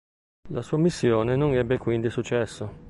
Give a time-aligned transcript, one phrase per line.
[0.49, 2.79] La sua missione non ebbe quindi successo.